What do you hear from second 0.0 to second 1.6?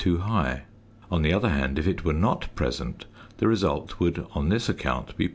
too high; on the other